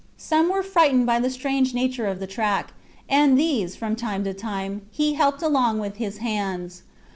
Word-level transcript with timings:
Some 0.17 0.49
were 0.49 0.63
frightened 0.63 1.05
by 1.05 1.19
the 1.19 1.29
strange 1.29 1.75
nature 1.75 2.07
of 2.07 2.19
the 2.19 2.25
track, 2.25 2.73
and 3.07 3.37
these, 3.37 3.75
from 3.75 3.95
time 3.95 4.23
to 4.23 4.33
time, 4.33 4.81
he 4.89 5.13
helped 5.13 5.43
along 5.43 5.77
with 5.77 5.97
his 5.97 6.17
hands. 6.17 6.81